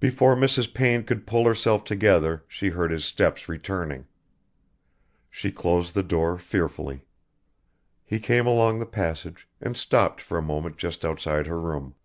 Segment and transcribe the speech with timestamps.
[0.00, 0.72] Before Mrs.
[0.72, 4.06] Payne could pull herself together she heard his steps returning.
[5.28, 7.02] She closed the door fearfully.
[8.02, 11.96] He came along the passage and stopped for a moment just outside her room.